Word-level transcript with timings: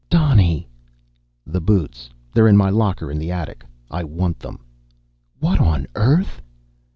"Donny!" 0.09 0.67
"The 1.45 1.61
boots, 1.61 2.09
they're 2.33 2.47
in 2.47 2.57
my 2.57 2.71
locker 2.71 3.11
in 3.11 3.19
the 3.19 3.29
attic. 3.29 3.63
I 3.91 4.03
want 4.03 4.39
them." 4.39 4.57
"What 5.39 5.59
on 5.61 5.85
earth!" 5.93 6.41